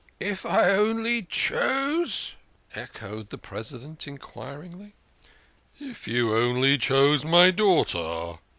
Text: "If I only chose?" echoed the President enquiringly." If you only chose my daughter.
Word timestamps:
"If 0.33 0.47
I 0.47 0.71
only 0.71 1.21
chose?" 1.21 2.33
echoed 2.73 3.29
the 3.29 3.37
President 3.37 4.07
enquiringly." 4.07 4.95
If 5.79 6.07
you 6.07 6.35
only 6.35 6.79
chose 6.79 7.23
my 7.23 7.51
daughter. 7.51 8.39